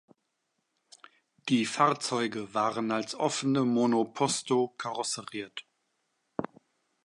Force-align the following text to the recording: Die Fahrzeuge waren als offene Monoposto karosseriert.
Die 1.47 1.63
Fahrzeuge 1.67 2.55
waren 2.55 2.89
als 2.91 3.13
offene 3.13 3.65
Monoposto 3.65 4.69
karosseriert. 4.75 5.67